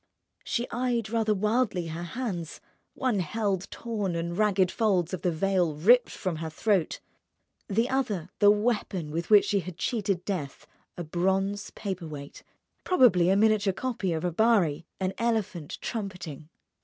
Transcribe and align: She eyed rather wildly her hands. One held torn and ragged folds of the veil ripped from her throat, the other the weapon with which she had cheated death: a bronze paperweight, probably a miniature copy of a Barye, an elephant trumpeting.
She 0.43 0.67
eyed 0.71 1.11
rather 1.11 1.35
wildly 1.35 1.89
her 1.89 2.01
hands. 2.01 2.59
One 2.95 3.19
held 3.19 3.69
torn 3.69 4.15
and 4.15 4.35
ragged 4.35 4.71
folds 4.71 5.13
of 5.13 5.21
the 5.21 5.29
veil 5.31 5.75
ripped 5.75 6.09
from 6.09 6.37
her 6.37 6.49
throat, 6.49 6.99
the 7.69 7.87
other 7.87 8.29
the 8.39 8.49
weapon 8.49 9.11
with 9.11 9.29
which 9.29 9.45
she 9.45 9.59
had 9.59 9.77
cheated 9.77 10.25
death: 10.25 10.65
a 10.97 11.03
bronze 11.03 11.69
paperweight, 11.69 12.41
probably 12.83 13.29
a 13.29 13.35
miniature 13.35 13.73
copy 13.73 14.11
of 14.11 14.25
a 14.25 14.31
Barye, 14.31 14.87
an 14.99 15.13
elephant 15.19 15.77
trumpeting. 15.81 16.49